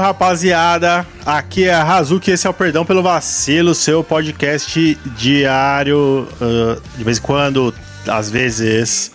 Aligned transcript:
rapaziada! 0.00 1.06
Aqui 1.24 1.64
é 1.64 1.74
a 1.74 1.84
Razuki, 1.84 2.30
esse 2.30 2.46
é 2.46 2.50
o 2.50 2.54
Perdão 2.54 2.84
pelo 2.84 3.02
Vacilo, 3.02 3.74
seu 3.74 4.02
podcast 4.02 4.98
diário, 5.16 6.26
uh, 6.40 6.80
de 6.96 7.04
vez 7.04 7.18
em 7.18 7.22
quando, 7.22 7.74
às 8.08 8.30
vezes, 8.30 9.12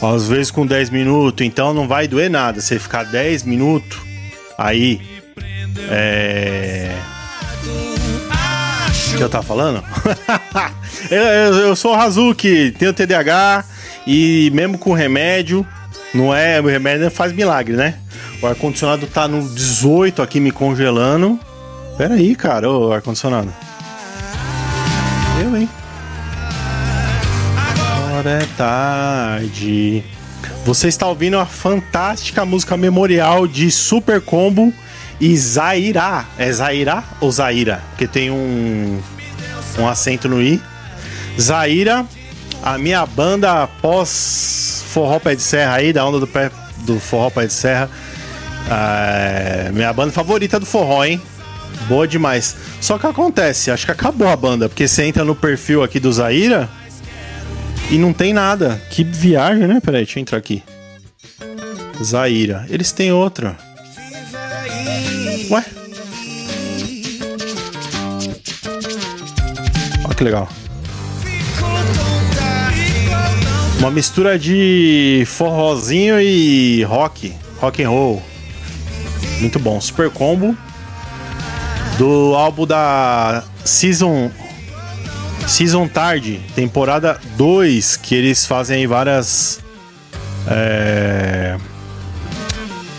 às 0.00 0.28
vezes 0.28 0.50
com 0.50 0.66
10 0.66 0.90
minutos, 0.90 1.46
então 1.46 1.74
não 1.74 1.86
vai 1.86 2.08
doer 2.08 2.30
nada. 2.30 2.60
Você 2.60 2.78
ficar 2.78 3.04
10 3.04 3.42
minutos 3.42 3.98
aí, 4.56 5.00
é. 5.90 6.94
O 9.12 9.16
que 9.16 9.22
eu 9.22 9.28
tava 9.28 9.44
falando? 9.44 9.82
eu, 11.10 11.22
eu, 11.22 11.54
eu 11.54 11.76
sou 11.76 11.92
o 11.92 11.96
Razuki, 11.96 12.74
tenho 12.78 12.92
TDAH 12.92 13.64
e 14.06 14.50
mesmo 14.54 14.78
com 14.78 14.92
remédio, 14.92 15.66
não 16.14 16.34
é. 16.34 16.60
O 16.60 16.66
remédio 16.66 17.10
faz 17.10 17.32
milagre, 17.32 17.74
né? 17.74 17.94
O 18.40 18.46
ar-condicionado 18.46 19.06
tá 19.08 19.26
no 19.26 19.48
18 19.48 20.22
aqui 20.22 20.38
me 20.38 20.52
congelando. 20.52 21.40
Pera 21.96 22.14
aí, 22.14 22.36
cara, 22.36 22.70
o 22.70 22.92
ar-condicionado. 22.92 23.52
Eu, 25.42 25.56
hein? 25.56 25.68
Agora 28.06 28.30
é 28.30 28.46
tarde. 28.56 30.04
Você 30.64 30.86
está 30.86 31.08
ouvindo 31.08 31.36
a 31.36 31.46
fantástica 31.46 32.44
música 32.44 32.76
memorial 32.76 33.48
de 33.48 33.72
Super 33.72 34.20
Combo 34.20 34.72
e 35.20 35.36
Zaira. 35.36 36.24
É 36.38 36.52
Zaira 36.52 37.02
ou 37.20 37.32
Zaira? 37.32 37.82
Porque 37.90 38.06
tem 38.06 38.30
um, 38.30 39.00
um 39.80 39.88
acento 39.88 40.28
no 40.28 40.40
I. 40.40 40.62
Zaira, 41.40 42.06
a 42.62 42.78
minha 42.78 43.04
banda 43.04 43.66
pós 43.82 44.84
forró 44.92 45.18
pé 45.18 45.34
de 45.34 45.42
serra 45.42 45.74
aí, 45.74 45.92
da 45.92 46.04
onda 46.04 46.20
do, 46.20 46.26
pé, 46.26 46.52
do 46.78 47.00
forró 47.00 47.30
pé 47.30 47.46
de 47.46 47.52
serra 47.52 47.90
é, 48.70 49.70
minha 49.72 49.92
banda 49.92 50.12
favorita 50.12 50.58
do 50.58 50.66
forró, 50.66 51.04
hein? 51.04 51.20
Boa 51.88 52.06
demais. 52.06 52.56
Só 52.80 52.98
que 52.98 53.06
acontece, 53.06 53.70
acho 53.70 53.86
que 53.86 53.92
acabou 53.92 54.28
a 54.28 54.36
banda, 54.36 54.68
porque 54.68 54.86
você 54.86 55.04
entra 55.04 55.24
no 55.24 55.34
perfil 55.34 55.82
aqui 55.82 55.98
do 56.00 56.12
Zaira 56.12 56.68
e 57.90 57.98
não 57.98 58.12
tem 58.12 58.32
nada. 58.32 58.80
Que 58.90 59.02
viagem, 59.04 59.66
né? 59.66 59.80
Peraí, 59.80 60.04
deixa 60.04 60.18
eu 60.18 60.22
entrar 60.22 60.38
aqui. 60.38 60.62
Zaira. 62.02 62.66
Eles 62.68 62.92
têm 62.92 63.12
outra. 63.12 63.56
Ué? 65.50 65.64
Olha 70.04 70.14
que 70.14 70.24
legal. 70.24 70.48
Uma 73.78 73.90
mistura 73.90 74.38
de 74.38 75.22
forrozinho 75.26 76.20
e 76.20 76.82
rock, 76.82 77.32
rock 77.60 77.82
and 77.82 77.90
roll. 77.90 78.22
Muito 79.40 79.58
bom. 79.58 79.80
Super 79.80 80.10
Combo. 80.10 80.56
Do 81.96 82.34
álbum 82.34 82.66
da 82.66 83.44
Season. 83.64 84.30
Season 85.46 85.88
Tarde, 85.88 86.40
temporada 86.54 87.18
2, 87.36 87.96
que 87.96 88.14
eles 88.14 88.44
fazem 88.44 88.78
aí 88.78 88.86
várias. 88.86 89.60
É... 90.46 91.56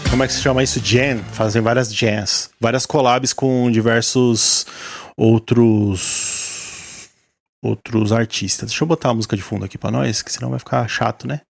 Como 0.10 0.24
é 0.24 0.28
que 0.28 0.34
se 0.34 0.42
chama 0.42 0.64
isso? 0.64 0.82
Jam. 0.84 1.20
Fazem 1.32 1.62
várias 1.62 1.94
jams. 1.94 2.50
Várias 2.60 2.86
collabs 2.86 3.34
com 3.34 3.70
diversos 3.70 4.66
outros. 5.16 7.10
Outros 7.62 8.12
artistas. 8.12 8.70
Deixa 8.70 8.84
eu 8.84 8.88
botar 8.88 9.10
a 9.10 9.14
música 9.14 9.36
de 9.36 9.44
fundo 9.44 9.66
aqui 9.66 9.78
pra 9.78 9.92
nós, 9.92 10.22
que 10.22 10.32
senão 10.32 10.50
vai 10.50 10.60
ficar 10.60 10.88
chato, 10.88 11.28
né? 11.28 11.42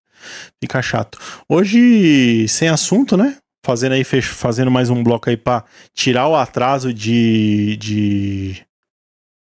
Fica 0.62 0.82
chato. 0.82 1.18
Hoje, 1.48 2.46
sem 2.50 2.68
assunto, 2.68 3.16
né? 3.16 3.38
Fazendo 3.64 3.94
aí 3.94 4.04
fazendo 4.04 4.72
mais 4.72 4.90
um 4.90 5.04
bloco 5.04 5.30
aí 5.30 5.38
para 5.38 5.66
tirar 5.94 6.28
o 6.28 6.36
atraso 6.36 6.94
de, 6.94 7.78
de 7.78 8.66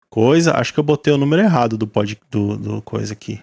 coisa. 0.09 0.57
Acho 0.57 0.73
que 0.73 0.79
eu 0.79 0.83
botei 0.83 1.13
o 1.13 1.17
número 1.17 1.41
errado 1.41 1.77
do 1.77 1.87
pod, 1.87 2.19
do, 2.29 2.57
do 2.57 2.81
coisa 2.81 3.13
aqui. 3.13 3.41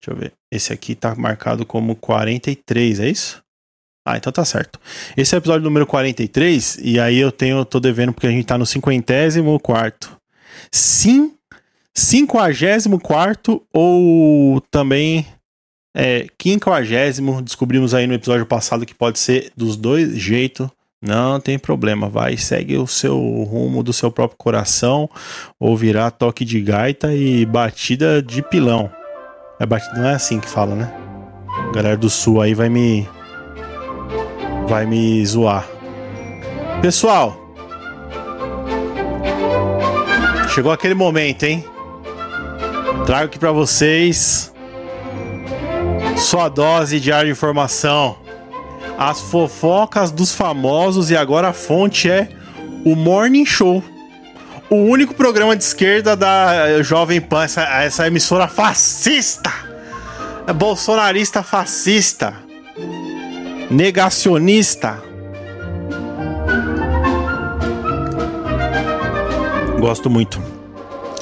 Deixa 0.00 0.10
eu 0.10 0.16
ver. 0.16 0.32
Esse 0.50 0.72
aqui 0.72 0.94
tá 0.94 1.14
marcado 1.14 1.64
como 1.64 1.96
43, 1.96 3.00
é 3.00 3.08
isso? 3.08 3.42
Ah, 4.06 4.18
então 4.18 4.30
tá 4.30 4.44
certo. 4.44 4.78
Esse 5.16 5.34
é 5.34 5.38
o 5.38 5.40
episódio 5.40 5.64
número 5.64 5.86
43 5.86 6.76
e 6.82 7.00
aí 7.00 7.18
eu 7.18 7.32
tenho 7.32 7.64
tô 7.64 7.80
devendo 7.80 8.12
porque 8.12 8.26
a 8.26 8.30
gente 8.30 8.44
tá 8.44 8.58
no 8.58 8.66
54 8.66 10.18
Sim, 10.70 11.34
54 11.94 13.66
ou 13.72 14.60
também 14.70 15.26
é, 15.94 16.26
quinquagésimo, 16.36 17.40
descobrimos 17.40 17.94
aí 17.94 18.06
no 18.06 18.14
episódio 18.14 18.44
passado 18.44 18.84
que 18.84 18.94
pode 18.94 19.18
ser 19.18 19.52
dos 19.56 19.76
dois 19.76 20.18
jeitos. 20.18 20.68
Não 21.00 21.38
tem 21.38 21.58
problema, 21.58 22.08
vai, 22.08 22.36
segue 22.36 22.78
o 22.78 22.86
seu 22.86 23.16
rumo 23.18 23.82
do 23.82 23.92
seu 23.92 24.10
próprio 24.10 24.38
coração, 24.38 25.08
ou 25.60 25.76
virar 25.76 26.10
toque 26.10 26.46
de 26.46 26.60
gaita 26.62 27.14
e 27.14 27.44
batida 27.44 28.22
de 28.22 28.42
pilão. 28.42 28.90
É 29.60 29.66
batida, 29.66 29.98
não 29.98 30.08
é 30.08 30.14
assim 30.14 30.40
que 30.40 30.48
fala, 30.48 30.74
né? 30.74 30.92
A 31.68 31.72
galera 31.72 31.96
do 31.96 32.08
sul 32.08 32.40
aí 32.40 32.54
vai 32.54 32.70
me. 32.70 33.06
Vai 34.66 34.86
me 34.86 35.24
zoar. 35.26 35.68
Pessoal, 36.80 37.38
chegou 40.54 40.72
aquele 40.72 40.94
momento, 40.94 41.42
hein? 41.42 41.62
Trago 43.04 43.26
aqui 43.26 43.38
para 43.38 43.52
vocês 43.52 44.53
sua 46.16 46.48
dose 46.48 47.00
diária 47.00 47.26
de 47.26 47.32
informação. 47.32 48.18
As 48.98 49.20
fofocas 49.20 50.10
dos 50.10 50.32
famosos 50.32 51.10
e 51.10 51.16
agora 51.16 51.48
a 51.48 51.52
fonte 51.52 52.08
é 52.08 52.28
o 52.84 52.94
Morning 52.94 53.44
Show. 53.44 53.82
O 54.70 54.76
único 54.76 55.14
programa 55.14 55.56
de 55.56 55.64
esquerda 55.64 56.16
da 56.16 56.82
Jovem 56.82 57.20
Pan, 57.20 57.44
essa, 57.44 57.62
essa 57.62 58.06
emissora 58.06 58.48
fascista. 58.48 59.52
Bolsonarista 60.54 61.42
fascista. 61.42 62.34
Negacionista. 63.70 65.02
Gosto 69.78 70.08
muito 70.08 70.40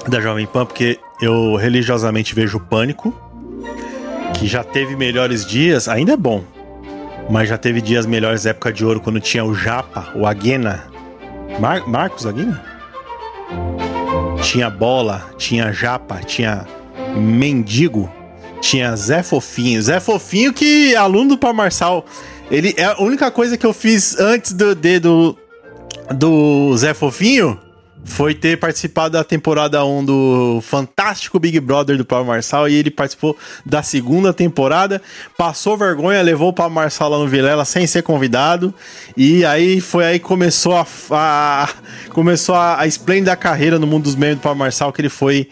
da 0.09 0.21
Jovem 0.21 0.47
Pan 0.47 0.67
porque 0.67 0.99
eu 1.21 1.57
religiosamente 1.57 2.35
vejo 2.35 2.61
pânico 2.61 3.32
que 4.43 4.49
já 4.49 4.65
teve 4.65 4.97
melhores 4.97 5.47
dias, 5.47 5.87
ainda 5.87 6.15
é 6.15 6.17
bom. 6.17 6.43
Mas 7.31 7.49
já 7.49 7.57
teve 7.57 7.81
dias 7.81 8.05
melhores 8.05 8.45
época 8.45 8.73
de 8.73 8.85
ouro 8.85 8.99
quando 8.99 9.21
tinha 9.21 9.45
o 9.45 9.55
Japa, 9.55 10.13
o 10.17 10.27
Aguena. 10.27 10.83
Mar 11.61 11.87
Marcos 11.87 12.27
Aguena? 12.27 12.61
Tinha 14.43 14.69
Bola, 14.69 15.31
tinha 15.39 15.73
Japa, 15.73 16.19
tinha 16.27 16.67
Mendigo, 17.17 18.13
tinha 18.61 18.97
Zé 18.97 19.23
Fofinho. 19.23 19.81
Zé 19.81 20.01
Fofinho 20.01 20.53
que 20.53 20.97
aluno 20.97 21.37
do 21.37 21.55
Marçal. 21.55 22.05
Ele 22.51 22.75
é 22.77 22.83
a 22.83 23.01
única 23.01 23.31
coisa 23.31 23.57
que 23.57 23.65
eu 23.65 23.73
fiz 23.73 24.19
antes 24.19 24.53
do 24.53 24.75
dedo 24.75 25.39
do 26.11 26.77
Zé 26.77 26.93
Fofinho 26.93 27.61
foi 28.05 28.35
ter 28.35 28.59
participado 28.59 29.13
da 29.13 29.25
temporada 29.25 29.85
1 29.85 30.05
do 30.05 30.61
fantástico 30.63 31.39
Big 31.39 31.59
Brother 31.61 31.97
do 31.97 32.05
Pablo 32.05 32.27
Marçal 32.27 32.69
e 32.69 32.75
ele 32.75 32.91
participou 32.91 33.37
da 33.65 33.83
segunda 33.83 34.33
temporada, 34.33 35.01
passou 35.37 35.77
vergonha, 35.77 36.21
levou 36.23 36.49
o 36.49 36.53
Pablo 36.53 36.75
Marçal 36.75 37.09
lá 37.09 37.19
no 37.19 37.29
Vilela 37.29 37.65
sem 37.65 37.87
ser 37.87 38.03
convidado 38.03 38.75
e 39.17 39.45
aí 39.45 39.81
foi 39.81 40.05
aí 40.05 40.19
que 40.19 40.25
começou 40.25 40.77
a, 40.77 40.87
a 41.11 41.69
começou 42.11 42.55
a, 42.55 42.81
a 42.81 42.87
esplêndida 42.87 43.37
carreira 43.37 43.79
no 43.79 43.87
mundo 43.87 44.05
dos 44.05 44.17
memes 44.17 44.37
do 44.37 44.43
Pablo 44.43 44.59
Marçal 44.59 44.93
que 44.93 45.01
ele 45.01 45.09
foi 45.09 45.49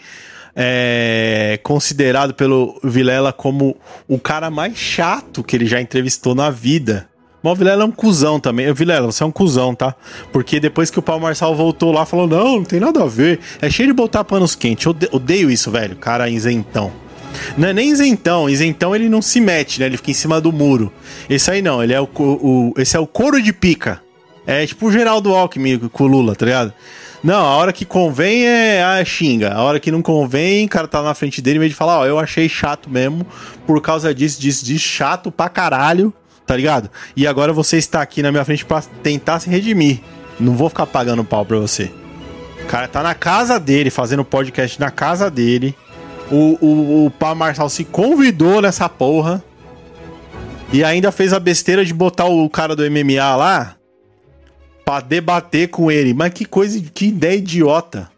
é, 0.55 1.59
considerado 1.63 2.33
pelo 2.33 2.79
Vilela 2.83 3.31
como 3.31 3.77
o 4.07 4.19
cara 4.19 4.49
mais 4.49 4.77
chato 4.77 5.43
que 5.43 5.55
ele 5.55 5.65
já 5.65 5.79
entrevistou 5.79 6.35
na 6.35 6.49
vida. 6.49 7.10
Mas 7.41 7.53
o 7.53 7.55
Vilela 7.55 7.83
é 7.83 7.85
um 7.85 7.91
cuzão 7.91 8.39
também. 8.39 8.71
Vilela, 8.73 9.11
você 9.11 9.23
é 9.23 9.25
um 9.25 9.31
cuzão, 9.31 9.73
tá? 9.73 9.95
Porque 10.31 10.59
depois 10.59 10.91
que 10.91 10.99
o 10.99 11.01
Paulo 11.01 11.23
Marçal 11.23 11.55
voltou 11.55 11.91
lá, 11.91 12.05
falou: 12.05 12.27
não, 12.27 12.57
não 12.57 12.63
tem 12.63 12.79
nada 12.79 13.03
a 13.03 13.07
ver. 13.07 13.39
É 13.61 13.69
cheio 13.69 13.87
de 13.87 13.93
botar 13.93 14.23
panos 14.23 14.55
quentes. 14.55 14.85
Eu 14.85 14.95
odeio 15.11 15.49
isso, 15.49 15.71
velho. 15.71 15.95
Cara 15.95 16.29
isentão. 16.29 16.91
Não 17.57 17.69
é 17.69 17.73
nem 17.73 17.89
isentão. 17.89 18.49
Isentão 18.49 18.95
ele 18.95 19.09
não 19.09 19.21
se 19.21 19.39
mete, 19.39 19.79
né? 19.79 19.87
Ele 19.87 19.97
fica 19.97 20.11
em 20.11 20.15
cima 20.15 20.39
do 20.39 20.51
muro. 20.51 20.91
Esse 21.29 21.49
aí 21.49 21.61
não, 21.61 21.83
ele 21.83 21.93
é 21.93 22.01
o, 22.01 22.07
o 22.15 22.73
esse 22.77 22.95
é 22.95 22.99
o 22.99 23.07
couro 23.07 23.41
de 23.41 23.51
pica. 23.51 24.01
É 24.45 24.65
tipo 24.65 24.87
o 24.87 24.91
Geraldo 24.91 25.33
Alckmin 25.33 25.77
com 25.77 26.03
o 26.03 26.07
Lula, 26.07 26.35
tá 26.35 26.45
ligado? 26.45 26.73
Não, 27.23 27.45
a 27.45 27.55
hora 27.55 27.71
que 27.71 27.85
convém 27.85 28.47
é 28.47 28.83
a 28.83 29.05
xinga. 29.05 29.53
A 29.53 29.61
hora 29.61 29.79
que 29.79 29.91
não 29.91 30.01
convém, 30.01 30.65
o 30.65 30.69
cara 30.69 30.87
tá 30.87 31.03
na 31.03 31.13
frente 31.13 31.39
dele, 31.39 31.57
em 31.57 31.59
vez 31.59 31.71
de 31.71 31.75
falar, 31.75 31.99
ó, 31.99 32.05
eu 32.05 32.17
achei 32.17 32.49
chato 32.49 32.89
mesmo, 32.89 33.25
por 33.67 33.79
causa 33.79 34.13
disso, 34.13 34.41
disso, 34.41 34.65
disso, 34.65 34.83
chato 34.83 35.31
pra 35.31 35.47
caralho 35.47 36.11
tá 36.51 36.57
ligado? 36.57 36.89
E 37.15 37.25
agora 37.25 37.53
você 37.53 37.77
está 37.77 38.01
aqui 38.01 38.21
na 38.21 38.29
minha 38.29 38.43
frente 38.43 38.65
para 38.65 38.81
tentar 39.01 39.39
se 39.39 39.49
redimir. 39.49 40.01
Não 40.37 40.53
vou 40.53 40.67
ficar 40.67 40.85
pagando 40.85 41.23
pau 41.23 41.45
pra 41.45 41.57
você. 41.57 41.89
O 42.61 42.65
cara 42.65 42.89
tá 42.89 43.01
na 43.01 43.15
casa 43.15 43.57
dele, 43.57 43.89
fazendo 43.89 44.25
podcast 44.25 44.77
na 44.77 44.91
casa 44.91 45.31
dele. 45.31 45.73
O, 46.29 46.57
o, 46.59 47.05
o 47.05 47.11
Pá 47.11 47.33
Marçal 47.33 47.69
se 47.69 47.85
convidou 47.85 48.61
nessa 48.61 48.89
porra. 48.89 49.41
E 50.73 50.83
ainda 50.83 51.09
fez 51.09 51.31
a 51.31 51.39
besteira 51.39 51.85
de 51.85 51.93
botar 51.93 52.25
o 52.25 52.49
cara 52.49 52.75
do 52.75 52.83
MMA 52.83 53.35
lá 53.37 53.77
pra 54.83 54.99
debater 54.99 55.69
com 55.69 55.89
ele. 55.89 56.13
Mas 56.13 56.33
que 56.33 56.43
coisa, 56.43 56.81
que 56.93 57.05
ideia 57.05 57.37
idiota, 57.37 58.11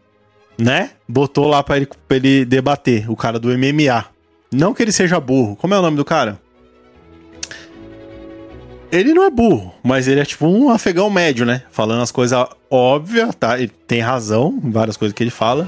né? 0.58 0.90
Botou 1.08 1.48
lá 1.48 1.62
pra 1.62 1.78
ele, 1.78 1.88
pra 2.08 2.18
ele 2.18 2.46
debater, 2.46 3.12
o 3.12 3.16
cara 3.16 3.38
do 3.38 3.50
MMA. 3.50 4.06
Não 4.52 4.74
que 4.74 4.82
ele 4.82 4.92
seja 4.92 5.20
burro. 5.20 5.56
Como 5.56 5.76
é 5.76 5.78
o 5.78 5.84
nome 5.84 5.98
do 5.98 6.06
cara? 6.06 6.42
Ele 8.94 9.12
não 9.12 9.24
é 9.24 9.30
burro, 9.32 9.74
mas 9.82 10.08
ele 10.08 10.20
é 10.20 10.26
tipo 10.26 10.46
um 10.46 10.70
afegão 10.70 11.10
médio, 11.10 11.48
né? 11.48 11.64
Falando 11.72 12.04
as 12.04 12.12
coisas 12.12 12.48
óbvias, 12.70 13.34
tá? 13.34 13.58
Ele 13.58 13.72
tem 13.88 14.02
razão 14.02 14.60
em 14.64 14.70
várias 14.70 14.96
coisas 14.96 15.16
que 15.16 15.24
ele 15.24 15.32
fala. 15.32 15.68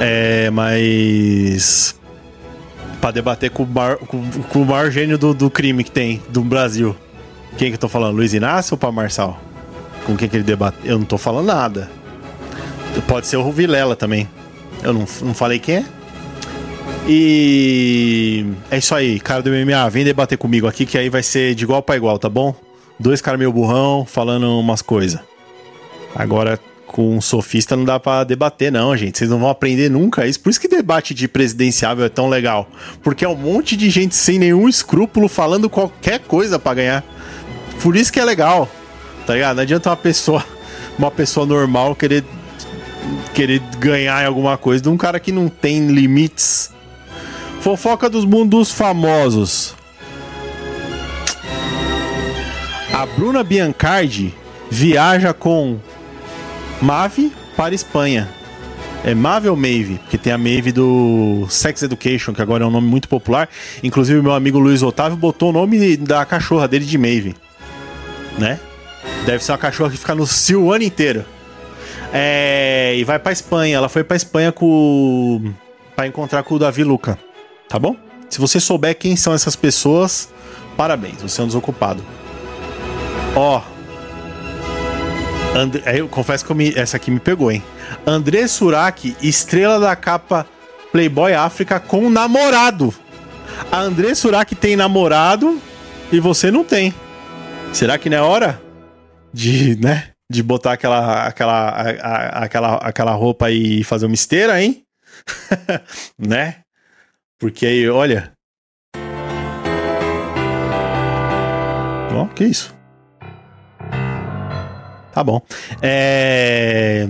É, 0.00 0.48
mas. 0.48 1.94
Pra 3.02 3.10
debater 3.10 3.50
com 3.50 3.64
o, 3.64 3.66
bar, 3.66 3.98
com, 3.98 4.26
com 4.44 4.62
o 4.62 4.64
maior 4.64 4.90
gênio 4.90 5.18
do, 5.18 5.34
do, 5.34 5.50
crime 5.50 5.84
que 5.84 5.90
tem 5.90 6.22
do 6.30 6.40
Brasil. 6.40 6.96
Quem 7.58 7.68
que 7.68 7.74
eu 7.74 7.80
tô 7.80 7.88
falando? 7.88 8.16
Luiz 8.16 8.32
Inácio 8.32 8.72
ou 8.72 8.78
Paulo 8.78 8.96
Marçal? 8.96 9.38
Com 10.06 10.16
quem 10.16 10.26
que 10.26 10.38
ele 10.38 10.42
debate? 10.42 10.78
Eu 10.86 10.98
não 10.98 11.04
tô 11.04 11.18
falando 11.18 11.48
nada. 11.48 11.90
Pode 13.06 13.26
ser 13.26 13.36
o 13.36 13.52
Vilela 13.52 13.94
também. 13.94 14.26
Eu 14.82 14.94
não, 14.94 15.04
não 15.20 15.34
falei 15.34 15.58
quem 15.58 15.76
é? 15.76 15.84
E 17.06 18.46
é 18.70 18.78
isso 18.78 18.94
aí, 18.94 19.20
cara 19.20 19.42
do 19.42 19.50
MMA, 19.50 19.90
vem 19.90 20.04
debater 20.04 20.38
comigo 20.38 20.66
aqui 20.66 20.86
que 20.86 20.96
aí 20.96 21.10
vai 21.10 21.22
ser 21.22 21.54
de 21.54 21.64
igual 21.64 21.82
para 21.82 21.96
igual, 21.96 22.18
tá 22.18 22.30
bom? 22.30 22.54
Dois 22.98 23.20
caras 23.20 23.38
meio 23.38 23.52
burrão 23.52 24.06
falando 24.06 24.58
umas 24.58 24.80
coisas. 24.80 25.20
Agora 26.14 26.58
com 26.86 27.16
um 27.16 27.20
sofista 27.20 27.76
não 27.76 27.84
dá 27.84 27.98
para 27.98 28.24
debater 28.24 28.72
não, 28.72 28.96
gente. 28.96 29.18
Vocês 29.18 29.28
não 29.28 29.38
vão 29.38 29.50
aprender 29.50 29.90
nunca 29.90 30.26
isso. 30.26 30.40
Por 30.40 30.48
isso 30.48 30.60
que 30.60 30.68
debate 30.68 31.12
de 31.12 31.28
presidenciável 31.28 32.04
é 32.06 32.08
tão 32.08 32.28
legal, 32.28 32.68
porque 33.02 33.24
é 33.24 33.28
um 33.28 33.36
monte 33.36 33.76
de 33.76 33.90
gente 33.90 34.14
sem 34.14 34.38
nenhum 34.38 34.66
escrúpulo 34.66 35.28
falando 35.28 35.68
qualquer 35.68 36.20
coisa 36.20 36.58
para 36.58 36.74
ganhar. 36.74 37.04
Por 37.82 37.96
isso 37.96 38.12
que 38.12 38.20
é 38.20 38.24
legal. 38.24 38.66
Tá 39.26 39.34
ligado? 39.34 39.56
Não 39.56 39.62
adianta 39.62 39.90
uma 39.90 39.96
pessoa, 39.96 40.44
uma 40.98 41.10
pessoa 41.10 41.44
normal 41.44 41.94
querer 41.94 42.24
querer 43.34 43.60
ganhar 43.78 44.22
em 44.22 44.26
alguma 44.26 44.56
coisa 44.56 44.82
de 44.82 44.88
um 44.88 44.96
cara 44.96 45.20
que 45.20 45.32
não 45.32 45.48
tem 45.48 45.88
limites 45.88 46.73
Fofoca 47.64 48.10
dos 48.10 48.26
mundos 48.26 48.70
famosos. 48.70 49.74
A 52.92 53.06
Bruna 53.06 53.42
Biancardi 53.42 54.34
viaja 54.70 55.32
com 55.32 55.78
Mave 56.82 57.32
para 57.56 57.74
Espanha. 57.74 58.28
É 59.02 59.14
Mave 59.14 59.48
ou 59.48 59.56
Maeve? 59.56 59.96
Porque 59.96 60.18
tem 60.18 60.30
a 60.30 60.36
Maeve 60.36 60.72
do 60.72 61.46
Sex 61.48 61.82
Education, 61.82 62.34
que 62.34 62.42
agora 62.42 62.64
é 62.64 62.66
um 62.66 62.70
nome 62.70 62.86
muito 62.86 63.08
popular. 63.08 63.48
Inclusive, 63.82 64.20
meu 64.20 64.34
amigo 64.34 64.58
Luiz 64.58 64.82
Otávio 64.82 65.16
botou 65.16 65.48
o 65.48 65.52
nome 65.52 65.96
da 65.96 66.22
cachorra 66.26 66.68
dele 66.68 66.84
de 66.84 66.98
Maeve. 66.98 67.34
Né? 68.38 68.60
Deve 69.24 69.42
ser 69.42 69.52
uma 69.52 69.58
cachorra 69.58 69.90
que 69.90 69.96
fica 69.96 70.14
no 70.14 70.26
cio 70.26 70.64
o 70.64 70.70
ano 70.70 70.84
inteiro. 70.84 71.24
É... 72.12 72.94
E 72.94 73.04
vai 73.04 73.18
pra 73.18 73.32
Espanha. 73.32 73.78
Ela 73.78 73.88
foi 73.88 74.04
pra 74.04 74.18
Espanha 74.18 74.52
com. 74.52 75.50
pra 75.96 76.06
encontrar 76.06 76.42
com 76.42 76.56
o 76.56 76.58
Davi 76.58 76.84
Luca 76.84 77.18
tá 77.74 77.78
bom? 77.80 77.96
Se 78.30 78.40
você 78.40 78.60
souber 78.60 78.96
quem 78.96 79.16
são 79.16 79.34
essas 79.34 79.56
pessoas, 79.56 80.32
parabéns, 80.76 81.20
você 81.20 81.40
é 81.40 81.44
um 81.44 81.48
desocupado. 81.48 82.04
Ó. 83.34 83.60
And... 85.56 85.72
Eu 85.92 86.08
confesso 86.08 86.44
que 86.44 86.52
eu 86.52 86.54
me... 86.54 86.72
essa 86.76 86.96
aqui 86.96 87.10
me 87.10 87.18
pegou, 87.18 87.50
hein? 87.50 87.64
André 88.06 88.46
Surak, 88.46 89.16
estrela 89.20 89.80
da 89.80 89.96
capa 89.96 90.46
Playboy 90.92 91.34
África 91.34 91.80
com 91.80 92.08
namorado. 92.08 92.94
A 93.72 93.80
André 93.80 94.14
Surak 94.14 94.54
tem 94.54 94.76
namorado 94.76 95.60
e 96.12 96.20
você 96.20 96.52
não 96.52 96.62
tem. 96.62 96.94
Será 97.72 97.98
que 97.98 98.08
não 98.08 98.18
é 98.18 98.22
hora 98.22 98.62
de, 99.32 99.74
né, 99.80 100.10
de 100.30 100.44
botar 100.44 100.74
aquela 100.74 101.26
aquela 101.26 101.70
a, 101.70 101.90
a, 101.90 102.44
aquela 102.44 102.76
aquela 102.76 103.12
roupa 103.14 103.50
e 103.50 103.82
fazer 103.82 104.06
uma 104.06 104.14
esteira, 104.14 104.62
hein? 104.62 104.84
né? 106.16 106.63
Porque 107.38 107.66
aí, 107.66 107.88
olha. 107.88 108.32
Ó, 112.12 112.22
oh, 112.22 112.28
que 112.28 112.44
isso? 112.44 112.74
Tá 115.12 115.22
bom. 115.22 115.40
É. 115.82 117.06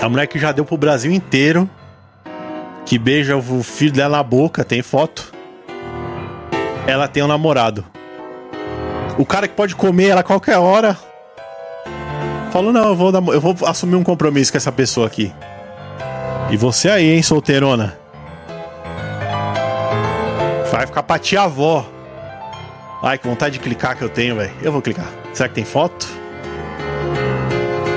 A 0.00 0.08
mulher 0.08 0.26
que 0.26 0.38
já 0.38 0.52
deu 0.52 0.64
pro 0.64 0.76
Brasil 0.76 1.12
inteiro. 1.12 1.68
Que 2.84 2.98
beija 2.98 3.36
o 3.36 3.62
filho 3.62 3.92
dela 3.92 4.18
na 4.18 4.22
boca, 4.22 4.64
tem 4.64 4.82
foto. 4.82 5.32
Ela 6.86 7.06
tem 7.06 7.22
um 7.22 7.28
namorado. 7.28 7.84
O 9.16 9.24
cara 9.24 9.46
que 9.46 9.54
pode 9.54 9.76
comer 9.76 10.08
ela 10.08 10.20
a 10.20 10.24
qualquer 10.24 10.58
hora. 10.58 10.98
Falou, 12.50 12.72
não, 12.72 12.88
eu 12.88 12.96
vou, 12.96 13.12
eu 13.32 13.40
vou 13.40 13.56
assumir 13.66 13.96
um 13.96 14.02
compromisso 14.02 14.50
com 14.50 14.58
essa 14.58 14.72
pessoa 14.72 15.06
aqui. 15.06 15.32
E 16.50 16.56
você 16.56 16.88
aí, 16.88 17.10
hein, 17.12 17.22
solteirona? 17.22 18.01
Vai 20.82 20.86
ficar 20.88 21.04
pra 21.04 21.16
tia 21.16 21.42
avó. 21.42 21.86
Ai, 23.04 23.16
que 23.16 23.28
vontade 23.28 23.52
de 23.52 23.60
clicar 23.60 23.96
que 23.96 24.02
eu 24.02 24.08
tenho, 24.08 24.34
velho. 24.34 24.50
Eu 24.60 24.72
vou 24.72 24.82
clicar. 24.82 25.06
Será 25.32 25.48
que 25.48 25.54
tem 25.54 25.64
foto? 25.64 26.08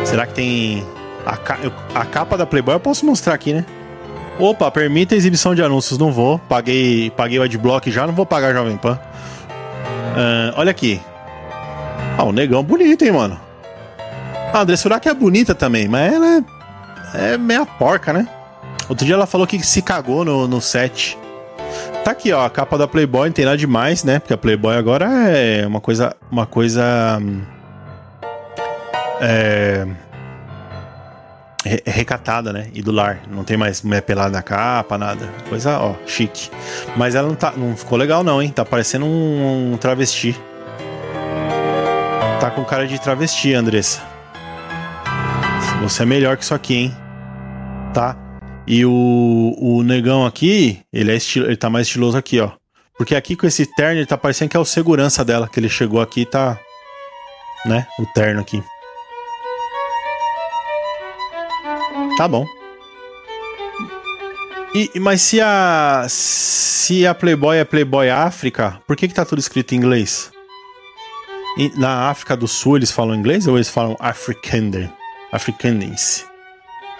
Será 0.03 0.27
que 0.27 0.35
tem. 0.35 0.85
A, 1.25 1.35
ca... 1.35 1.57
a 1.95 2.05
capa 2.05 2.37
da 2.37 2.45
Playboy 2.45 2.75
eu 2.75 2.79
posso 2.79 3.03
mostrar 3.03 3.33
aqui, 3.33 3.53
né? 3.53 3.65
Opa, 4.37 4.69
permita 4.69 5.15
exibição 5.15 5.55
de 5.55 5.63
anúncios. 5.63 5.97
Não 5.97 6.11
vou. 6.11 6.37
Paguei, 6.37 7.09
paguei 7.09 7.39
o 7.39 7.41
adblock 7.41 7.89
já, 7.89 8.05
não 8.05 8.13
vou 8.13 8.23
pagar 8.23 8.53
Jovem 8.53 8.77
Pan. 8.77 8.99
Uh, 10.13 10.53
olha 10.55 10.69
aqui. 10.69 11.01
Ah, 12.19 12.23
o 12.23 12.31
negão 12.31 12.61
bonito, 12.61 13.03
hein, 13.03 13.11
mano. 13.11 13.39
A 14.53 14.61
André 14.61 14.75
Surak 14.75 15.09
é 15.09 15.13
bonita 15.15 15.55
também, 15.55 15.87
mas 15.87 16.13
ela 16.13 16.27
é, 17.15 17.33
é 17.33 17.37
meia 17.39 17.65
porca, 17.65 18.13
né? 18.13 18.27
Outro 18.87 19.07
dia 19.07 19.15
ela 19.15 19.25
falou 19.25 19.47
que 19.47 19.59
se 19.65 19.81
cagou 19.81 20.23
no, 20.23 20.47
no 20.47 20.61
set. 20.61 21.17
Tá 22.05 22.11
aqui, 22.11 22.31
ó, 22.31 22.45
a 22.45 22.49
capa 22.51 22.77
da 22.77 22.87
Playboy, 22.87 23.29
não 23.29 23.33
tem 23.33 23.45
nada 23.45 23.57
demais, 23.57 24.03
né? 24.03 24.19
Porque 24.19 24.31
a 24.31 24.37
Playboy 24.37 24.77
agora 24.77 25.07
é 25.27 25.65
uma 25.65 25.81
coisa. 25.81 26.15
Uma 26.29 26.45
coisa. 26.45 27.19
É. 29.19 29.87
Recatada, 31.83 32.53
né? 32.53 32.67
E 32.75 32.83
do 32.83 32.91
lar. 32.91 33.21
Não 33.27 33.43
tem 33.43 33.57
mais 33.57 33.81
mulher 33.81 34.03
pelada 34.03 34.29
na 34.29 34.43
capa, 34.43 34.99
nada. 34.99 35.27
Coisa, 35.49 35.79
ó, 35.79 35.95
chique. 36.05 36.51
Mas 36.95 37.15
ela 37.15 37.27
não 37.27 37.33
tá. 37.33 37.53
Não 37.57 37.75
ficou 37.75 37.97
legal, 37.97 38.23
não, 38.23 38.39
hein? 38.39 38.51
Tá 38.51 38.63
parecendo 38.63 39.07
um, 39.07 39.73
um 39.73 39.77
travesti. 39.77 40.39
Tá 42.39 42.51
com 42.51 42.63
cara 42.63 42.85
de 42.85 43.01
travesti, 43.01 43.51
Andressa. 43.55 43.99
Você 45.81 46.03
é 46.03 46.05
melhor 46.05 46.37
que 46.37 46.43
isso 46.43 46.53
aqui, 46.53 46.75
hein? 46.75 46.97
Tá? 47.95 48.15
E 48.67 48.83
o, 48.83 49.55
o 49.59 49.83
negão 49.83 50.25
aqui, 50.25 50.81
ele, 50.91 51.11
é 51.11 51.15
estilo, 51.15 51.45
ele 51.45 51.55
tá 51.55 51.69
mais 51.69 51.85
estiloso 51.85 52.17
aqui, 52.17 52.39
ó. 52.39 52.51
Porque 52.97 53.15
aqui 53.15 53.35
com 53.35 53.45
esse 53.45 53.65
terno, 53.65 53.99
ele 53.99 54.05
tá 54.05 54.17
parecendo 54.17 54.49
que 54.49 54.57
é 54.57 54.59
o 54.59 54.65
segurança 54.65 55.23
dela, 55.23 55.47
que 55.47 55.59
ele 55.59 55.69
chegou 55.69 56.01
aqui 56.01 56.21
e 56.21 56.25
tá. 56.25 56.59
Né? 57.65 57.85
O 57.99 58.05
terno 58.07 58.41
aqui. 58.41 58.63
Tá 62.17 62.27
bom. 62.27 62.45
E, 64.73 64.99
mas 64.99 65.21
se 65.21 65.39
a. 65.41 66.05
Se 66.09 67.05
a 67.05 67.13
Playboy 67.15 67.57
é 67.57 67.65
Playboy 67.65 68.09
África, 68.09 68.79
por 68.85 68.95
que, 68.95 69.07
que 69.07 69.13
tá 69.13 69.25
tudo 69.25 69.39
escrito 69.39 69.73
em 69.73 69.77
inglês? 69.77 70.31
Na 71.77 72.09
África 72.09 72.35
do 72.35 72.47
Sul 72.47 72.77
eles 72.77 72.91
falam 72.91 73.15
inglês 73.15 73.47
ou 73.47 73.55
eles 73.55 73.69
falam? 73.69 73.97
Afrikanense? 75.31 76.25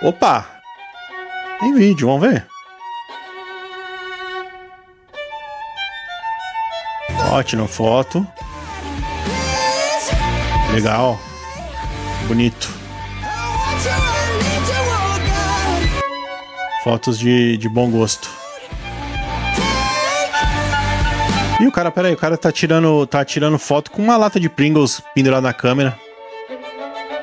Opa! 0.01 0.54
Tem 1.59 1.73
vídeo, 1.73 2.07
vamos 2.07 2.29
ver. 2.29 2.45
Ótimo, 7.31 7.67
foto. 7.67 8.25
Legal. 10.73 11.19
Bonito. 12.27 12.73
Fotos 16.83 17.17
de, 17.17 17.57
de 17.57 17.67
bom 17.67 17.89
gosto. 17.89 18.29
E 21.59 21.65
o 21.65 21.71
cara, 21.71 21.89
peraí, 21.89 22.13
o 22.13 22.17
cara 22.17 22.37
tá 22.37 22.51
tirando, 22.51 23.07
tá 23.07 23.23
tirando 23.23 23.57
foto 23.57 23.89
com 23.89 24.01
uma 24.01 24.17
lata 24.17 24.39
de 24.39 24.49
Pringles 24.49 25.01
pendurada 25.13 25.47
na 25.47 25.53
câmera. 25.53 25.97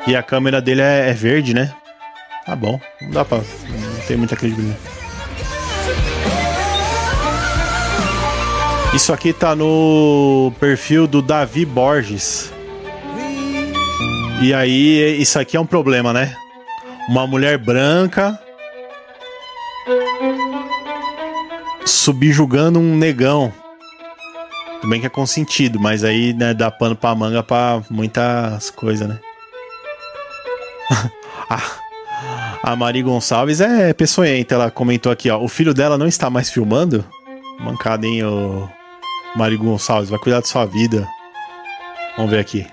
E 0.07 0.17
a 0.17 0.23
câmera 0.23 0.61
dele 0.61 0.81
é, 0.81 1.11
é 1.11 1.13
verde, 1.13 1.55
né? 1.55 1.73
Tá 2.45 2.57
bom, 2.57 2.81
não 3.01 3.11
dá 3.11 3.25
pra 3.25 3.39
tem 4.07 4.17
muita 4.17 4.37
credibilidade. 4.37 4.81
Isso 8.95 9.13
aqui 9.13 9.33
tá 9.33 9.57
no 9.57 10.53
perfil 10.61 11.07
do 11.07 11.23
Davi 11.23 11.65
Borges. 11.65 12.53
E 14.43 14.53
aí, 14.53 15.21
isso 15.21 15.39
aqui 15.39 15.57
é 15.57 15.61
um 15.61 15.67
problema, 15.67 16.13
né? 16.13 16.37
Uma 17.09 17.27
mulher 17.27 17.57
branca 17.57 18.39
subjugando 21.87 22.79
um 22.79 22.97
negão. 22.97 23.53
Tudo 24.81 24.91
bem 24.91 25.01
que 25.01 25.07
é 25.07 25.11
consentido, 25.11 25.81
mas 25.81 26.05
aí, 26.05 26.33
né, 26.33 26.53
dá 26.53 26.71
pano 26.71 26.97
pra 26.97 27.15
manga 27.15 27.43
pra 27.43 27.81
muitas 27.89 28.69
coisas, 28.71 29.09
né? 29.09 29.19
a 32.63 32.77
Mari 32.77 33.03
Gonçalves 33.03 33.61
é 33.61 33.93
peçonhenta, 33.93 34.55
ela 34.55 34.71
comentou 34.71 35.11
aqui, 35.11 35.29
ó. 35.29 35.43
O 35.43 35.49
filho 35.49 35.75
dela 35.75 35.99
não 35.99 36.07
está 36.07 36.31
mais 36.31 36.51
filmando? 36.51 37.05
Mancada, 37.59 38.07
hein, 38.07 38.25
ô 38.25 38.69
Mari 39.35 39.57
Gonçalves, 39.57 40.11
vai 40.11 40.19
cuidar 40.19 40.41
da 40.41 40.47
sua 40.47 40.65
vida. 40.65 41.07
Vamos 42.17 42.31
ver 42.31 42.39
aqui. 42.39 42.67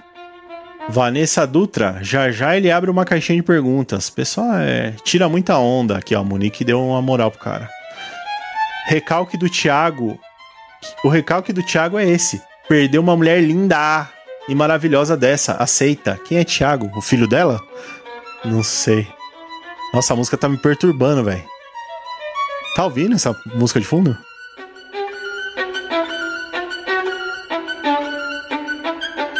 Vanessa 0.87 1.45
Dutra, 1.45 1.99
já 2.01 2.31
já 2.31 2.55
ele 2.57 2.71
abre 2.71 2.89
uma 2.89 3.05
caixinha 3.05 3.37
de 3.37 3.43
perguntas. 3.43 4.09
Pessoal, 4.09 4.53
é, 4.55 4.93
tira 5.03 5.27
muita 5.29 5.57
onda 5.57 5.97
aqui, 5.97 6.15
ó. 6.15 6.23
Monique 6.23 6.63
deu 6.63 6.83
uma 6.83 7.01
moral 7.01 7.31
pro 7.31 7.39
cara. 7.39 7.69
Recalque 8.87 9.37
do 9.37 9.49
Thiago. 9.49 10.19
O 11.03 11.09
recalque 11.09 11.53
do 11.53 11.63
Thiago 11.63 11.97
é 11.97 12.07
esse. 12.07 12.41
Perdeu 12.67 13.01
uma 13.01 13.15
mulher 13.15 13.41
linda 13.41 14.09
e 14.47 14.55
maravilhosa 14.55 15.15
dessa. 15.15 15.53
Aceita. 15.53 16.19
Quem 16.25 16.39
é 16.39 16.43
Thiago? 16.43 16.91
O 16.95 17.01
filho 17.01 17.27
dela? 17.27 17.59
Não 18.43 18.63
sei. 18.63 19.07
Nossa, 19.93 20.13
a 20.13 20.15
música 20.15 20.37
tá 20.37 20.47
me 20.47 20.57
perturbando, 20.57 21.23
velho. 21.23 21.43
Tá 22.75 22.83
ouvindo 22.85 23.15
essa 23.15 23.35
música 23.55 23.79
de 23.79 23.85
fundo? 23.85 24.15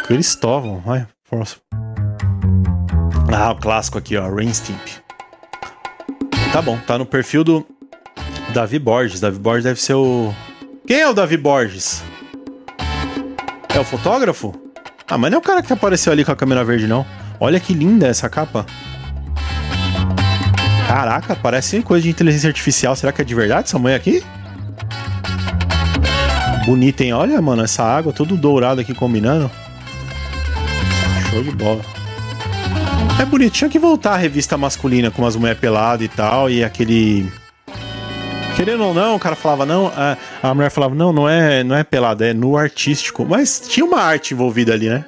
Cristóvão, 0.06 0.80
vai, 0.80 1.06
próximo. 1.28 1.62
Ah, 3.32 3.52
o 3.52 3.56
clássico 3.56 3.96
aqui, 3.96 4.16
ó, 4.16 4.28
Rainstimp. 4.28 4.80
Tá 6.52 6.60
bom, 6.60 6.76
tá 6.84 6.98
no 6.98 7.06
perfil 7.06 7.44
do 7.44 7.66
Davi 8.52 8.78
Borges. 8.80 9.20
Davi 9.20 9.38
Borges 9.38 9.64
deve 9.64 9.80
ser 9.80 9.94
o. 9.94 10.34
Quem 10.84 10.98
é 11.00 11.08
o 11.08 11.14
Davi 11.14 11.36
Borges? 11.36 12.02
É 13.72 13.78
o 13.78 13.84
fotógrafo? 13.84 14.52
Ah, 15.08 15.16
mas 15.16 15.30
não 15.30 15.36
é 15.36 15.38
o 15.38 15.44
cara 15.44 15.62
que 15.62 15.72
apareceu 15.72 16.12
ali 16.12 16.24
com 16.24 16.32
a 16.32 16.36
câmera 16.36 16.64
verde, 16.64 16.88
não. 16.88 17.06
Olha 17.38 17.60
que 17.60 17.72
linda 17.72 18.08
essa 18.08 18.28
capa. 18.28 18.66
Caraca, 20.90 21.36
parece 21.36 21.80
coisa 21.82 22.02
de 22.02 22.10
inteligência 22.10 22.48
artificial. 22.48 22.96
Será 22.96 23.12
que 23.12 23.22
é 23.22 23.24
de 23.24 23.32
verdade 23.32 23.68
essa 23.68 23.78
mãe 23.78 23.94
aqui? 23.94 24.24
Bonita, 26.66 27.04
hein? 27.04 27.12
Olha, 27.12 27.40
mano, 27.40 27.62
essa 27.62 27.84
água 27.84 28.12
tudo 28.12 28.36
dourado 28.36 28.80
aqui 28.80 28.92
combinando. 28.92 29.48
Show 31.30 31.44
de 31.44 31.52
bola. 31.52 31.80
É 33.20 33.24
bonito, 33.24 33.52
tinha 33.52 33.70
que 33.70 33.78
voltar 33.78 34.14
a 34.14 34.16
revista 34.16 34.58
masculina 34.58 35.12
com 35.12 35.22
umas 35.22 35.36
mulheres 35.36 35.60
peladas 35.60 36.04
e 36.04 36.08
tal, 36.08 36.50
e 36.50 36.64
aquele. 36.64 37.32
Querendo 38.56 38.82
ou 38.82 38.92
não, 38.92 39.14
o 39.14 39.20
cara 39.20 39.36
falava, 39.36 39.64
não, 39.64 39.92
a, 39.94 40.16
a 40.42 40.52
mulher 40.52 40.72
falava, 40.72 40.92
não, 40.92 41.12
não 41.12 41.28
é, 41.28 41.62
não 41.62 41.76
é 41.76 41.84
pelada, 41.84 42.26
é 42.26 42.34
nu 42.34 42.56
artístico. 42.56 43.24
Mas 43.24 43.60
tinha 43.60 43.86
uma 43.86 44.00
arte 44.00 44.34
envolvida 44.34 44.72
ali, 44.72 44.88
né? 44.88 45.04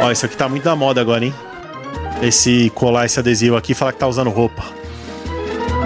Ó, 0.00 0.12
isso 0.12 0.24
aqui 0.24 0.36
tá 0.36 0.48
muito 0.48 0.64
na 0.64 0.76
moda 0.76 1.00
agora, 1.00 1.24
hein? 1.24 1.34
Esse 2.24 2.70
colar 2.74 3.04
esse 3.04 3.18
adesivo 3.18 3.56
aqui 3.56 3.72
e 3.72 3.74
falar 3.74 3.92
que 3.92 3.98
tá 3.98 4.06
usando 4.06 4.30
roupa. 4.30 4.64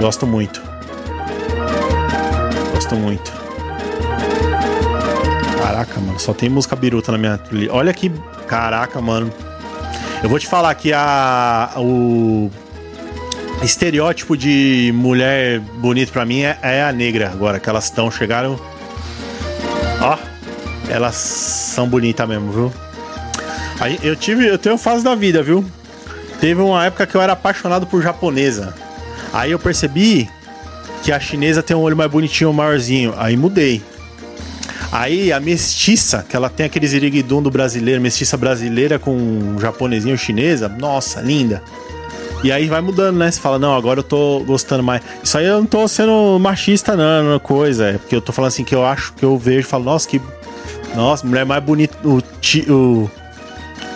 Gosto 0.00 0.26
muito. 0.26 0.62
Gosto 2.74 2.94
muito. 2.94 3.32
Caraca, 5.60 6.00
mano, 6.00 6.18
só 6.18 6.32
tem 6.32 6.48
música 6.48 6.76
biruta 6.76 7.10
na 7.12 7.18
minha. 7.18 7.40
Olha 7.70 7.92
que. 7.92 8.10
Caraca, 8.46 9.00
mano. 9.00 9.32
Eu 10.22 10.28
vou 10.28 10.38
te 10.38 10.46
falar 10.46 10.74
que 10.74 10.92
a. 10.92 11.72
O 11.76 12.50
estereótipo 13.62 14.36
de 14.36 14.92
mulher 14.94 15.58
bonita 15.58 16.12
para 16.12 16.24
mim 16.24 16.42
é, 16.42 16.58
é, 16.62 16.82
a 16.82 16.92
negra 16.92 17.28
agora, 17.30 17.58
que 17.58 17.68
elas 17.68 17.84
estão, 17.84 18.10
chegaram. 18.10 18.58
Ó, 20.00 20.16
elas 20.88 21.16
são 21.16 21.88
bonitas 21.88 22.28
mesmo, 22.28 22.52
viu? 22.52 22.72
Aí, 23.80 23.98
eu 24.02 24.14
tive, 24.14 24.46
eu 24.46 24.58
tenho 24.58 24.78
fase 24.78 25.02
da 25.02 25.14
vida, 25.14 25.42
viu? 25.42 25.64
Teve 26.40 26.60
uma 26.60 26.84
época 26.84 27.06
que 27.06 27.14
eu 27.14 27.20
era 27.20 27.32
apaixonado 27.32 27.86
por 27.86 28.02
japonesa. 28.02 28.74
Aí 29.32 29.50
eu 29.50 29.58
percebi 29.58 30.28
que 31.02 31.12
a 31.12 31.20
chinesa 31.20 31.62
tem 31.62 31.76
um 31.76 31.80
olho 31.80 31.96
mais 31.96 32.10
bonitinho, 32.10 32.52
maiorzinho. 32.52 33.14
Aí 33.16 33.36
mudei. 33.36 33.82
Aí 34.90 35.32
a 35.32 35.40
mestiça, 35.40 36.24
que 36.26 36.34
ela 36.34 36.48
tem 36.48 36.64
aquele 36.64 36.86
ziriguidum 36.86 37.42
do 37.42 37.50
brasileiro, 37.50 38.00
mestiça 38.00 38.36
brasileira 38.36 38.98
com 38.98 39.56
japonesinho 39.60 40.16
chinesa, 40.16 40.68
nossa, 40.68 41.20
linda. 41.20 41.62
E 42.42 42.52
aí 42.52 42.68
vai 42.68 42.80
mudando, 42.80 43.16
né? 43.16 43.30
Você 43.30 43.40
fala, 43.40 43.58
não, 43.58 43.76
agora 43.76 43.98
eu 43.98 44.04
tô 44.04 44.40
gostando 44.46 44.82
mais. 44.82 45.02
Isso 45.22 45.36
aí 45.36 45.46
eu 45.46 45.58
não 45.58 45.66
tô 45.66 45.86
sendo 45.88 46.38
machista, 46.38 46.96
não, 46.96 47.32
não 47.32 47.38
coisa. 47.38 47.88
É 47.88 47.98
porque 47.98 48.14
eu 48.14 48.20
tô 48.20 48.32
falando 48.32 48.48
assim 48.48 48.64
que 48.64 48.74
eu 48.74 48.86
acho, 48.86 49.12
que 49.14 49.24
eu 49.24 49.36
vejo 49.36 49.66
falo, 49.66 49.84
nossa, 49.84 50.08
que. 50.08 50.20
Nossa, 50.94 51.26
mulher 51.26 51.44
mais 51.44 51.62
bonita. 51.62 51.98
O. 52.06 52.22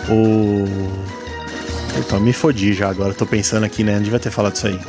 O. 0.09 0.67
Então, 1.97 2.19
me 2.19 2.33
fodi 2.33 2.73
já 2.73 2.89
agora, 2.89 3.13
tô 3.13 3.25
pensando 3.25 3.63
aqui, 3.63 3.83
né? 3.83 3.95
Não 3.95 4.01
devia 4.01 4.19
ter 4.19 4.31
falado 4.31 4.55
isso 4.55 4.67
aí. 4.67 4.79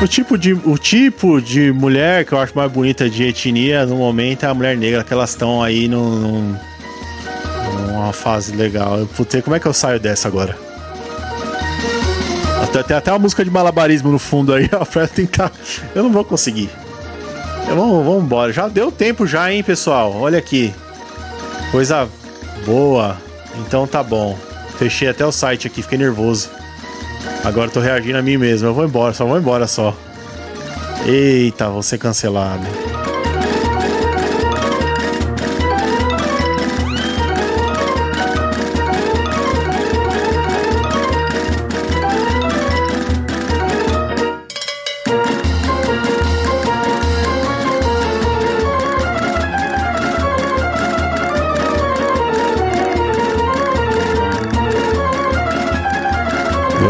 O 0.00 0.06
tipo, 0.06 0.38
de, 0.38 0.52
o 0.52 0.78
tipo 0.78 1.40
de 1.40 1.72
mulher 1.72 2.24
que 2.24 2.32
eu 2.32 2.38
acho 2.38 2.56
mais 2.56 2.70
bonita 2.70 3.10
de 3.10 3.24
etnia 3.24 3.84
no 3.84 3.96
momento 3.96 4.44
é 4.44 4.48
a 4.48 4.54
mulher 4.54 4.76
negra, 4.76 5.02
que 5.02 5.12
elas 5.12 5.30
estão 5.30 5.60
aí 5.60 5.88
num, 5.88 6.10
num, 6.10 6.56
numa 7.88 8.12
fase 8.12 8.54
legal. 8.54 9.04
Putz, 9.16 9.42
como 9.42 9.56
é 9.56 9.60
que 9.60 9.66
eu 9.66 9.72
saio 9.72 9.98
dessa 9.98 10.28
agora? 10.28 10.56
Até, 12.62 12.82
tem 12.84 12.96
até 12.96 13.10
uma 13.10 13.18
música 13.18 13.44
de 13.44 13.50
malabarismo 13.50 14.12
no 14.12 14.20
fundo 14.20 14.54
aí, 14.54 14.70
ó, 14.78 14.84
pra 14.84 15.08
tentar. 15.08 15.50
Eu 15.92 16.04
não 16.04 16.12
vou 16.12 16.24
conseguir. 16.24 16.70
Vamos, 17.66 18.04
vamos 18.04 18.22
embora. 18.22 18.52
Já 18.52 18.68
deu 18.68 18.92
tempo 18.92 19.26
já, 19.26 19.52
hein, 19.52 19.64
pessoal? 19.64 20.14
Olha 20.14 20.38
aqui. 20.38 20.72
Coisa 21.72 22.08
boa. 22.64 23.16
Então 23.56 23.84
tá 23.84 24.02
bom. 24.02 24.38
Fechei 24.78 25.08
até 25.08 25.26
o 25.26 25.32
site 25.32 25.66
aqui, 25.66 25.82
fiquei 25.82 25.98
nervoso. 25.98 26.50
Agora 27.44 27.70
tô 27.70 27.80
reagindo 27.80 28.18
a 28.18 28.22
mim 28.22 28.36
mesmo. 28.36 28.68
Eu 28.68 28.74
vou 28.74 28.84
embora, 28.84 29.12
só 29.12 29.26
vou 29.26 29.38
embora 29.38 29.66
só. 29.66 29.96
Eita, 31.04 31.68
vou 31.68 31.82
ser 31.82 31.98
cancelado. 31.98 32.87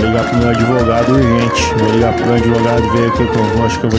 Ligar 0.09 0.25
pro 0.29 0.39
meu 0.39 0.49
advogado 0.49 1.13
urgente. 1.13 1.75
Vou 1.79 1.91
ligar 1.93 2.15
pro 2.15 2.27
meu 2.27 2.35
advogado 2.35 2.93
ver 2.93 3.09
o 3.09 3.13
que 3.13 3.23
eu. 3.23 3.65
Acho 3.65 3.79
que 3.79 3.85
eu 3.85 3.91
vou 3.91 3.97